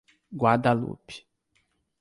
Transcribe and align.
Guadalupe 0.33 1.13